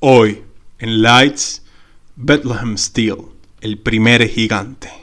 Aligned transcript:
Hoy, 0.00 0.44
en 0.78 1.02
Lights, 1.02 1.64
Bethlehem 2.14 2.78
Steel, 2.78 3.16
el 3.60 3.78
primer 3.78 4.28
gigante. 4.28 4.97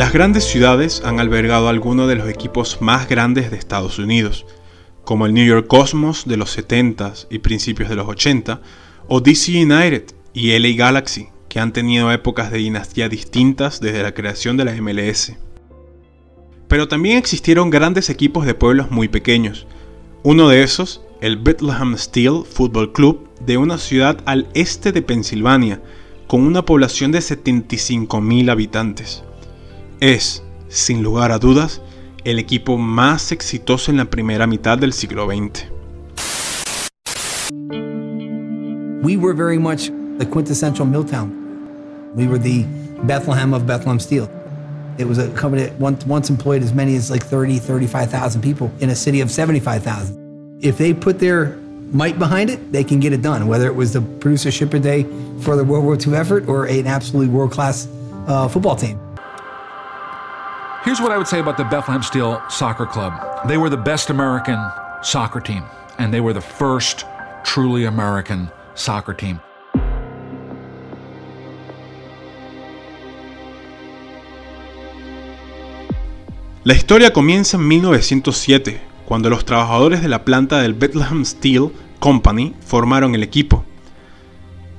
Las 0.00 0.14
grandes 0.14 0.44
ciudades 0.44 1.02
han 1.04 1.20
albergado 1.20 1.68
algunos 1.68 2.08
de 2.08 2.14
los 2.14 2.26
equipos 2.26 2.78
más 2.80 3.06
grandes 3.06 3.50
de 3.50 3.58
Estados 3.58 3.98
Unidos, 3.98 4.46
como 5.04 5.26
el 5.26 5.34
New 5.34 5.46
York 5.46 5.66
Cosmos 5.66 6.24
de 6.24 6.38
los 6.38 6.56
70s 6.56 7.26
y 7.28 7.40
principios 7.40 7.90
de 7.90 7.96
los 7.96 8.08
80, 8.08 8.62
o 9.08 9.20
DC 9.20 9.62
United 9.62 10.04
y 10.32 10.58
LA 10.58 10.74
Galaxy, 10.74 11.28
que 11.50 11.60
han 11.60 11.74
tenido 11.74 12.10
épocas 12.10 12.50
de 12.50 12.56
dinastía 12.56 13.10
distintas 13.10 13.82
desde 13.82 14.02
la 14.02 14.14
creación 14.14 14.56
de 14.56 14.64
la 14.64 14.72
MLS. 14.80 15.36
Pero 16.66 16.88
también 16.88 17.18
existieron 17.18 17.68
grandes 17.68 18.08
equipos 18.08 18.46
de 18.46 18.54
pueblos 18.54 18.90
muy 18.90 19.08
pequeños. 19.08 19.66
Uno 20.22 20.48
de 20.48 20.62
esos, 20.62 21.02
el 21.20 21.36
Bethlehem 21.36 21.98
Steel 21.98 22.44
Football 22.50 22.94
Club, 22.94 23.28
de 23.44 23.58
una 23.58 23.76
ciudad 23.76 24.22
al 24.24 24.48
este 24.54 24.92
de 24.92 25.02
Pensilvania, 25.02 25.82
con 26.26 26.40
una 26.40 26.64
población 26.64 27.12
de 27.12 27.18
75.000 27.18 28.50
habitantes 28.50 29.24
es, 30.00 30.42
sin 30.68 31.02
lugar 31.02 31.30
a 31.30 31.38
dudas, 31.38 31.80
el 32.24 32.38
equipo 32.38 32.78
más 32.78 33.32
exitoso 33.32 33.90
en 33.90 33.98
la 33.98 34.06
primera 34.06 34.46
mitad 34.46 34.78
del 34.78 34.92
siglo 34.92 35.26
XX. 35.26 35.66
We 39.02 39.16
were 39.16 39.34
very 39.34 39.58
much 39.58 39.90
the 40.18 40.26
quintessential 40.26 40.86
Milltown. 40.86 42.14
We 42.14 42.26
were 42.26 42.38
the 42.38 42.64
Bethlehem 43.04 43.54
of 43.54 43.66
Bethlehem 43.66 43.98
Steel. 43.98 44.28
It 44.98 45.06
was 45.06 45.18
a 45.18 45.30
company 45.30 45.62
that 45.62 45.78
once, 45.78 46.04
once 46.04 46.28
employed 46.28 46.62
as 46.62 46.74
many 46.74 46.96
as 46.96 47.10
like 47.10 47.24
30, 47.24 47.58
35,000 47.58 48.42
people 48.42 48.70
in 48.80 48.90
a 48.90 48.94
city 48.94 49.20
of 49.20 49.30
75,000. 49.30 50.58
If 50.62 50.76
they 50.76 50.92
put 50.92 51.18
their 51.18 51.56
might 51.92 52.18
behind 52.18 52.50
it, 52.50 52.72
they 52.72 52.84
can 52.84 53.00
get 53.00 53.12
it 53.12 53.22
done, 53.22 53.48
whether 53.48 53.66
it 53.66 53.74
was 53.74 53.92
the 53.92 54.02
producer 54.02 54.50
shipper 54.50 54.78
day 54.78 55.04
for 55.40 55.56
the 55.56 55.64
World 55.64 55.84
War 55.84 55.96
II 55.96 56.14
effort 56.14 56.46
or 56.48 56.66
an 56.66 56.86
absolutely 56.86 57.28
world 57.28 57.50
class 57.50 57.88
uh, 58.26 58.46
football 58.46 58.76
team. 58.76 59.00
Here's 60.82 60.98
what 60.98 61.12
I 61.12 61.18
would 61.18 61.28
say 61.28 61.40
about 61.40 61.58
the 61.58 61.64
Bethlehem 61.64 62.02
Steel 62.02 62.40
Soccer 62.48 62.86
Club 62.86 63.12
they 63.46 63.58
were 63.58 63.68
the 63.68 63.76
best 63.76 64.08
American 64.08 64.58
soccer 65.02 65.40
team, 65.40 65.62
and 65.98 66.10
they 66.10 66.20
were 66.20 66.32
the 66.32 66.40
first 66.40 67.04
truly 67.44 67.84
American 67.84 68.50
soccer 68.74 69.14
team. 69.14 69.40
La 76.64 76.72
historia 76.72 77.12
comienza 77.12 77.58
en 77.58 77.68
1907, 77.68 78.80
cuando 79.04 79.28
los 79.28 79.44
trabajadores 79.44 80.00
de 80.00 80.08
la 80.08 80.24
planta 80.24 80.62
del 80.62 80.72
Bethlehem 80.72 81.26
Steel 81.26 81.72
Company 81.98 82.54
formaron 82.64 83.14
el 83.14 83.22
equipo. 83.22 83.66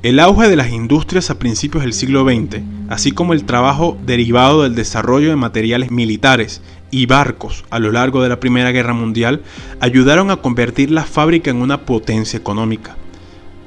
El 0.03 0.19
auge 0.19 0.49
de 0.49 0.55
las 0.55 0.71
industrias 0.71 1.29
a 1.29 1.37
principios 1.37 1.83
del 1.83 1.93
siglo 1.93 2.23
XX, 2.23 2.63
así 2.89 3.11
como 3.11 3.33
el 3.33 3.43
trabajo 3.43 3.99
derivado 4.03 4.63
del 4.63 4.73
desarrollo 4.73 5.29
de 5.29 5.35
materiales 5.35 5.91
militares 5.91 6.63
y 6.89 7.05
barcos 7.05 7.65
a 7.69 7.77
lo 7.77 7.91
largo 7.91 8.23
de 8.23 8.29
la 8.29 8.39
Primera 8.39 8.71
Guerra 8.71 8.93
Mundial, 8.93 9.43
ayudaron 9.79 10.31
a 10.31 10.37
convertir 10.37 10.89
la 10.89 11.03
fábrica 11.03 11.51
en 11.51 11.57
una 11.57 11.85
potencia 11.85 12.39
económica. 12.39 12.97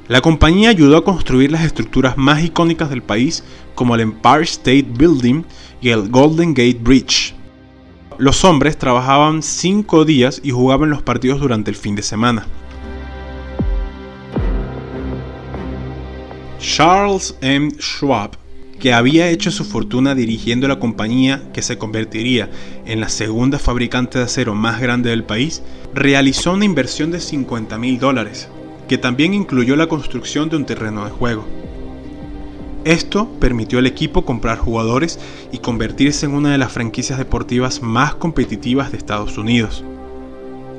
La 0.08 0.22
compañía 0.22 0.70
ayudó 0.70 0.96
a 0.96 1.04
construir 1.04 1.52
las 1.52 1.62
estructuras 1.62 2.16
más 2.16 2.42
icónicas 2.42 2.90
del 2.90 3.04
país, 3.04 3.44
como 3.76 3.94
el 3.94 4.00
Empire 4.00 4.42
State 4.42 4.88
Building 4.90 5.44
y 5.80 5.90
el 5.90 6.08
Golden 6.08 6.52
Gate 6.52 6.80
Bridge. 6.82 7.36
Los 8.18 8.44
hombres 8.44 8.76
trabajaban 8.76 9.40
cinco 9.40 10.04
días 10.04 10.40
y 10.42 10.50
jugaban 10.50 10.90
los 10.90 11.02
partidos 11.02 11.40
durante 11.40 11.70
el 11.70 11.76
fin 11.76 11.94
de 11.94 12.02
semana. 12.02 12.44
Charles 16.64 17.36
M. 17.42 17.72
Schwab, 17.78 18.30
que 18.80 18.94
había 18.94 19.28
hecho 19.28 19.50
su 19.50 19.64
fortuna 19.64 20.14
dirigiendo 20.14 20.66
la 20.66 20.80
compañía 20.80 21.42
que 21.52 21.60
se 21.60 21.76
convertiría 21.76 22.50
en 22.86 23.00
la 23.00 23.10
segunda 23.10 23.58
fabricante 23.58 24.18
de 24.18 24.24
acero 24.24 24.54
más 24.54 24.80
grande 24.80 25.10
del 25.10 25.24
país, 25.24 25.62
realizó 25.94 26.52
una 26.54 26.64
inversión 26.64 27.10
de 27.10 27.20
50 27.20 27.76
mil 27.76 28.00
dólares, 28.00 28.48
que 28.88 28.96
también 28.96 29.34
incluyó 29.34 29.76
la 29.76 29.88
construcción 29.88 30.48
de 30.48 30.56
un 30.56 30.64
terreno 30.64 31.04
de 31.04 31.10
juego. 31.10 31.44
Esto 32.84 33.28
permitió 33.38 33.78
al 33.78 33.86
equipo 33.86 34.24
comprar 34.24 34.56
jugadores 34.58 35.20
y 35.52 35.58
convertirse 35.58 36.24
en 36.24 36.32
una 36.32 36.50
de 36.50 36.58
las 36.58 36.72
franquicias 36.72 37.18
deportivas 37.18 37.82
más 37.82 38.14
competitivas 38.14 38.90
de 38.90 38.96
Estados 38.96 39.36
Unidos. 39.36 39.84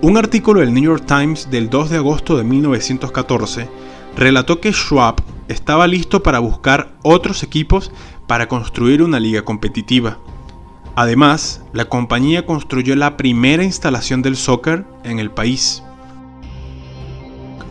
Un 0.02 0.18
artículo 0.18 0.62
del 0.62 0.74
New 0.74 0.84
York 0.84 1.06
Times 1.06 1.50
del 1.52 1.70
2 1.70 1.92
de 1.92 1.98
agosto 1.98 2.38
de 2.38 2.44
1914 2.44 3.70
relató 4.18 4.60
que 4.60 4.74
Schwab 4.74 5.35
estaba 5.48 5.88
listo 5.88 6.24
para 6.24 6.40
buscar 6.40 6.94
otros 7.04 7.44
equipos 7.44 7.92
para 8.28 8.48
construir 8.48 9.04
una 9.04 9.20
liga 9.20 9.44
competitiva. 9.44 10.18
Además, 10.96 11.62
la 11.74 11.86
compañía 11.86 12.46
construyó 12.46 12.96
la 12.96 13.18
primera 13.18 13.64
instalación 13.64 14.22
del 14.22 14.38
soccer 14.38 14.86
en 15.04 15.20
el 15.20 15.30
país. 15.30 15.84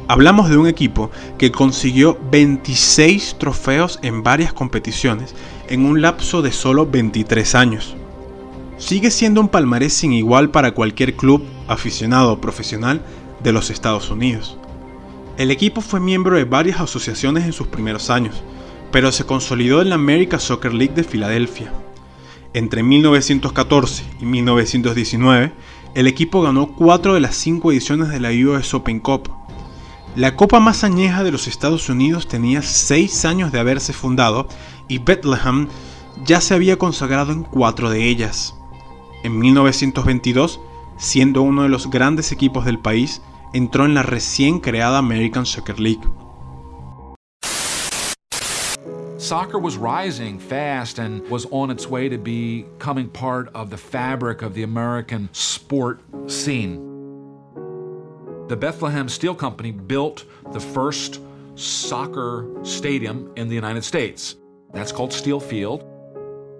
Hablamos 0.06 0.50
de 0.50 0.58
un 0.58 0.66
equipo 0.66 1.10
que 1.38 1.50
consiguió 1.50 2.18
26 2.30 3.36
trofeos 3.38 3.98
en 4.02 4.22
varias 4.22 4.52
competiciones 4.52 5.34
en 5.68 5.86
un 5.86 6.02
lapso 6.02 6.42
de 6.42 6.52
solo 6.52 6.86
23 6.86 7.54
años. 7.54 7.96
Sigue 8.76 9.10
siendo 9.10 9.40
un 9.40 9.48
palmarés 9.48 9.94
sin 9.94 10.12
igual 10.12 10.50
para 10.50 10.72
cualquier 10.72 11.16
club, 11.16 11.42
aficionado 11.68 12.34
o 12.34 12.40
profesional 12.40 13.00
de 13.42 13.52
los 13.52 13.70
Estados 13.70 14.10
Unidos. 14.10 14.58
El 15.36 15.50
equipo 15.50 15.80
fue 15.80 15.98
miembro 15.98 16.36
de 16.36 16.44
varias 16.44 16.80
asociaciones 16.80 17.44
en 17.44 17.52
sus 17.52 17.66
primeros 17.66 18.08
años, 18.08 18.44
pero 18.92 19.10
se 19.10 19.26
consolidó 19.26 19.82
en 19.82 19.88
la 19.88 19.96
American 19.96 20.38
Soccer 20.38 20.72
League 20.72 20.94
de 20.94 21.02
Filadelfia. 21.02 21.72
Entre 22.52 22.84
1914 22.84 24.04
y 24.20 24.26
1919, 24.26 25.52
el 25.96 26.06
equipo 26.06 26.40
ganó 26.40 26.68
cuatro 26.76 27.14
de 27.14 27.20
las 27.20 27.34
cinco 27.34 27.72
ediciones 27.72 28.10
de 28.10 28.20
la 28.20 28.30
US 28.30 28.74
Open 28.74 29.00
Cup. 29.00 29.28
La 30.14 30.36
copa 30.36 30.60
más 30.60 30.84
añeja 30.84 31.24
de 31.24 31.32
los 31.32 31.48
Estados 31.48 31.88
Unidos 31.88 32.28
tenía 32.28 32.62
seis 32.62 33.24
años 33.24 33.50
de 33.50 33.58
haberse 33.58 33.92
fundado 33.92 34.46
y 34.86 34.98
Bethlehem 34.98 35.66
ya 36.24 36.40
se 36.40 36.54
había 36.54 36.78
consagrado 36.78 37.32
en 37.32 37.42
cuatro 37.42 37.90
de 37.90 38.08
ellas. 38.08 38.54
En 39.24 39.36
1922, 39.40 40.60
siendo 40.96 41.42
uno 41.42 41.64
de 41.64 41.68
los 41.68 41.90
grandes 41.90 42.30
equipos 42.30 42.64
del 42.64 42.78
país, 42.78 43.20
entró 43.54 43.84
en 43.84 43.94
la 43.94 44.02
recién 44.02 44.58
creada 44.58 44.98
American 44.98 45.46
Soccer 45.46 45.78
League. 45.78 46.04
Soccer 49.16 49.58
was 49.58 49.78
rising 49.78 50.38
fast 50.38 50.98
and 50.98 51.26
was 51.30 51.46
on 51.50 51.70
its 51.70 51.88
way 51.88 52.10
to 52.10 52.18
becoming 52.18 53.08
part 53.08 53.48
of 53.54 53.70
the 53.70 53.78
fabric 53.78 54.42
of 54.42 54.52
the 54.52 54.64
American 54.64 55.30
sport 55.32 56.00
scene. 56.26 56.78
The 58.48 58.56
Bethlehem 58.56 59.08
Steel 59.08 59.34
Company 59.34 59.70
built 59.70 60.24
the 60.52 60.60
first 60.60 61.20
soccer 61.54 62.46
stadium 62.64 63.32
in 63.36 63.48
the 63.48 63.54
United 63.54 63.84
States. 63.84 64.36
That's 64.74 64.92
called 64.92 65.12
Steel 65.12 65.40
Field. 65.40 65.84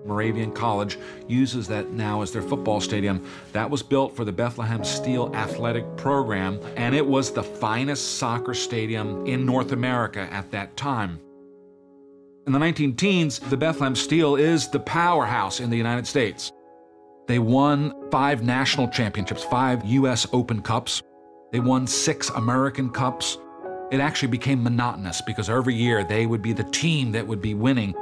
Moravian 0.04 0.52
College 0.52 0.98
uses 1.28 1.66
that 1.68 1.90
now 1.90 2.22
as 2.22 2.32
their 2.32 2.42
football 2.42 2.80
stadium. 2.80 3.24
That 3.52 3.68
was 3.68 3.82
built 3.82 4.14
for 4.14 4.24
the 4.24 4.32
Bethlehem 4.32 4.84
Steel 4.84 5.34
Athletic 5.34 5.84
Program, 5.96 6.60
and 6.76 6.94
it 6.94 7.06
was 7.06 7.32
the 7.32 7.42
finest 7.42 8.18
soccer 8.18 8.54
stadium 8.54 9.26
in 9.26 9.46
North 9.46 9.72
America 9.72 10.28
at 10.30 10.50
that 10.50 10.76
time. 10.76 11.20
In 12.46 12.52
the 12.52 12.58
19 12.58 12.96
teens, 12.96 13.38
the 13.38 13.56
Bethlehem 13.56 13.94
Steel 13.94 14.36
is 14.36 14.68
the 14.68 14.80
powerhouse 14.80 15.60
in 15.60 15.70
the 15.70 15.76
United 15.76 16.06
States. 16.06 16.52
They 17.26 17.38
won 17.38 17.94
five 18.10 18.42
national 18.42 18.88
championships, 18.88 19.42
five 19.44 19.82
U.S. 19.86 20.26
Open 20.32 20.60
Cups. 20.60 21.02
They 21.52 21.60
won 21.60 21.86
six 21.86 22.28
American 22.30 22.90
Cups. 22.90 23.38
It 23.90 24.00
actually 24.00 24.28
became 24.28 24.62
monotonous 24.62 25.22
because 25.22 25.48
every 25.48 25.74
year 25.74 26.04
they 26.04 26.26
would 26.26 26.42
be 26.42 26.52
the 26.52 26.64
team 26.64 27.12
that 27.12 27.26
would 27.26 27.40
be 27.40 27.54
winning. 27.54 27.94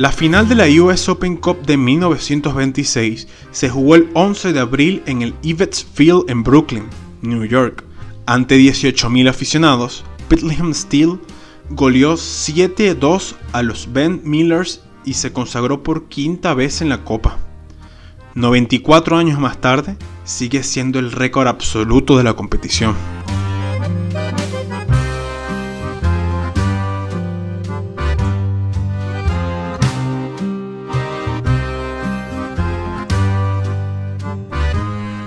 La 0.00 0.10
final 0.10 0.48
de 0.48 0.54
la 0.54 0.66
US 0.82 1.10
Open 1.10 1.36
Cup 1.36 1.66
de 1.66 1.76
1926 1.76 3.28
se 3.50 3.68
jugó 3.68 3.96
el 3.96 4.08
11 4.14 4.54
de 4.54 4.60
abril 4.60 5.02
en 5.04 5.20
el 5.20 5.34
Evetts 5.42 5.84
Field 5.92 6.24
en 6.28 6.42
Brooklyn, 6.42 6.84
New 7.20 7.44
York. 7.44 7.84
Ante 8.24 8.56
18.000 8.56 9.28
aficionados, 9.28 10.02
Bethlehem 10.30 10.72
Steel 10.72 11.20
goleó 11.68 12.14
7-2 12.14 13.34
a 13.52 13.62
los 13.62 13.92
Ben 13.92 14.22
Millers 14.24 14.80
y 15.04 15.12
se 15.12 15.34
consagró 15.34 15.82
por 15.82 16.08
quinta 16.08 16.54
vez 16.54 16.80
en 16.80 16.88
la 16.88 17.04
Copa. 17.04 17.36
94 18.34 19.18
años 19.18 19.38
más 19.38 19.60
tarde, 19.60 19.98
sigue 20.24 20.62
siendo 20.62 20.98
el 20.98 21.12
récord 21.12 21.46
absoluto 21.46 22.16
de 22.16 22.24
la 22.24 22.32
competición. 22.32 22.94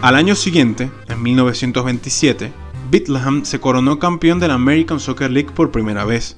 Al 0.03 0.17
año 0.17 0.35
siguiente, 0.35 0.91
en 1.07 1.23
1927, 1.23 2.51
Bethlehem 2.91 3.45
se 3.45 3.61
coronó 3.61 3.99
campeón 3.99 4.37
de 4.37 4.49
la 4.49 4.55
American 4.55 4.99
Soccer 4.99 5.31
League 5.31 5.51
por 5.55 5.71
primera 5.71 6.03
vez. 6.03 6.35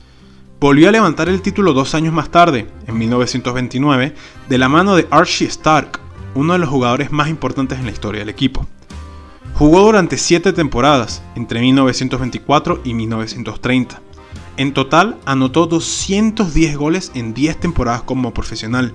Volvió 0.59 0.87
a 0.87 0.91
levantar 0.91 1.29
el 1.29 1.41
título 1.41 1.73
dos 1.73 1.95
años 1.95 2.13
más 2.13 2.29
tarde, 2.29 2.67
en 2.85 2.95
1929, 2.95 4.13
de 4.47 4.57
la 4.59 4.69
mano 4.69 4.95
de 4.95 5.07
Archie 5.09 5.47
Stark, 5.47 5.99
uno 6.35 6.53
de 6.53 6.59
los 6.59 6.69
jugadores 6.69 7.11
más 7.11 7.27
importantes 7.27 7.79
en 7.79 7.87
la 7.87 7.91
historia 7.91 8.19
del 8.19 8.29
equipo. 8.29 8.67
Jugó 9.55 9.81
durante 9.81 10.19
siete 10.19 10.53
temporadas, 10.53 11.23
entre 11.35 11.59
1924 11.61 12.81
y 12.83 12.93
1930. 12.93 13.99
En 14.57 14.75
total, 14.75 15.17
anotó 15.25 15.65
210 15.65 16.77
goles 16.77 17.11
en 17.15 17.33
10 17.33 17.61
temporadas 17.61 18.03
como 18.03 18.31
profesional 18.31 18.93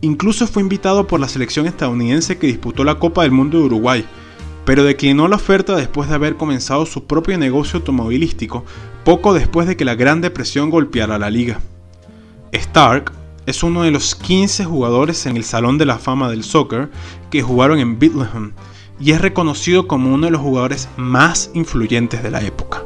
Incluso 0.00 0.46
fue 0.46 0.62
invitado 0.62 1.06
por 1.06 1.20
la 1.20 1.28
selección 1.28 1.66
estadounidense 1.66 2.38
que 2.38 2.46
disputó 2.46 2.84
la 2.84 2.98
Copa 2.98 3.22
del 3.22 3.32
Mundo 3.32 3.58
de 3.58 3.64
Uruguay, 3.64 4.04
pero 4.64 4.84
declinó 4.84 5.28
la 5.28 5.36
oferta 5.36 5.76
después 5.76 6.08
de 6.08 6.16
haber 6.16 6.36
comenzado 6.36 6.86
su 6.86 7.06
propio 7.06 7.38
negocio 7.38 7.78
automovilístico 7.78 8.64
poco 9.04 9.32
después 9.32 9.66
de 9.68 9.76
que 9.76 9.84
la 9.84 9.94
Gran 9.94 10.20
Depresión 10.20 10.68
golpeara 10.68 11.18
la 11.18 11.30
liga. 11.30 11.60
Stark 12.52 13.12
es 13.46 13.62
uno 13.62 13.84
de 13.84 13.92
los 13.92 14.16
15 14.16 14.64
jugadores 14.64 15.24
en 15.26 15.36
el 15.36 15.44
Salón 15.44 15.78
de 15.78 15.86
la 15.86 15.98
Fama 15.98 16.28
del 16.28 16.42
Soccer 16.42 16.90
que 17.30 17.42
jugaron 17.42 17.78
en 17.78 17.98
Bethlehem 17.98 18.52
y 18.98 19.12
es 19.12 19.20
reconocido 19.20 19.86
como 19.86 20.12
uno 20.12 20.26
de 20.26 20.32
los 20.32 20.40
jugadores 20.40 20.88
más 20.96 21.50
influyentes 21.54 22.22
de 22.22 22.30
la 22.30 22.42
época. 22.42 22.82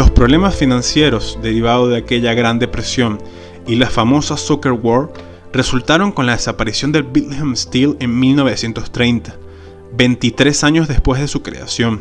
Los 0.00 0.10
problemas 0.10 0.56
financieros 0.56 1.38
derivados 1.42 1.90
de 1.90 1.98
aquella 1.98 2.32
gran 2.32 2.58
depresión 2.58 3.18
y 3.66 3.74
la 3.74 3.90
famosa 3.90 4.38
Soccer 4.38 4.72
War 4.72 5.10
resultaron 5.52 6.10
con 6.10 6.24
la 6.24 6.32
desaparición 6.32 6.90
del 6.90 7.02
Bethlehem 7.02 7.54
Steel 7.54 7.98
en 8.00 8.18
1930, 8.18 9.36
23 9.92 10.64
años 10.64 10.88
después 10.88 11.20
de 11.20 11.28
su 11.28 11.42
creación. 11.42 12.00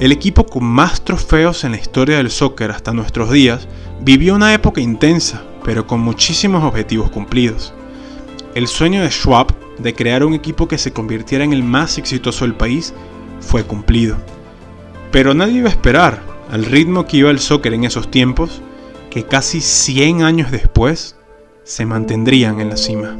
El 0.00 0.12
equipo 0.12 0.46
con 0.46 0.64
más 0.64 1.04
trofeos 1.04 1.64
en 1.64 1.72
la 1.72 1.76
historia 1.76 2.16
del 2.16 2.30
soccer 2.30 2.70
hasta 2.70 2.94
nuestros 2.94 3.30
días 3.30 3.68
vivió 4.00 4.34
una 4.34 4.54
época 4.54 4.80
intensa, 4.80 5.44
pero 5.62 5.86
con 5.86 6.00
muchísimos 6.00 6.64
objetivos 6.64 7.10
cumplidos. 7.10 7.74
El 8.54 8.68
sueño 8.68 9.02
de 9.02 9.10
Schwab 9.10 9.54
de 9.78 9.94
crear 9.94 10.24
un 10.24 10.34
equipo 10.34 10.68
que 10.68 10.76
se 10.76 10.92
convirtiera 10.92 11.42
en 11.42 11.54
el 11.54 11.62
más 11.62 11.96
exitoso 11.96 12.44
del 12.44 12.54
país 12.54 12.92
fue 13.40 13.64
cumplido. 13.64 14.16
Pero 15.10 15.32
nadie 15.32 15.58
iba 15.58 15.68
a 15.68 15.72
esperar, 15.72 16.22
al 16.50 16.66
ritmo 16.66 17.06
que 17.06 17.18
iba 17.18 17.30
el 17.30 17.38
soccer 17.38 17.72
en 17.72 17.84
esos 17.84 18.10
tiempos, 18.10 18.60
que 19.10 19.24
casi 19.24 19.60
100 19.60 20.22
años 20.22 20.50
después 20.50 21.16
se 21.64 21.86
mantendrían 21.86 22.60
en 22.60 22.68
la 22.68 22.76
cima. 22.76 23.16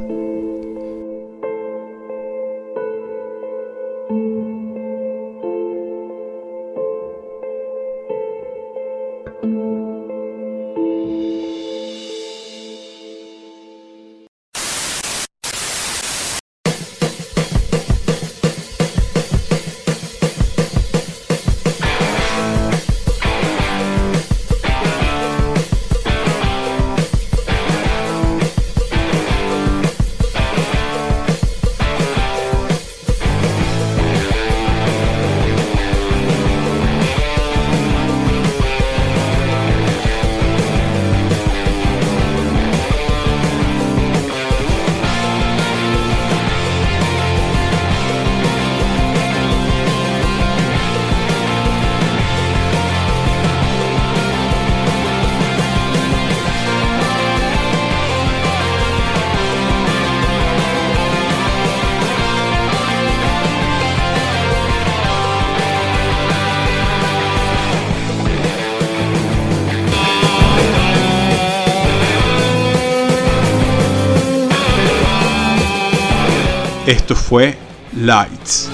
Esto 76.85 77.15
fue 77.15 77.55
Lights. 77.95 78.69